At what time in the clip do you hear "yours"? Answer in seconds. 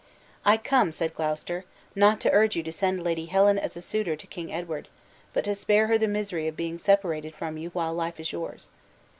8.31-8.71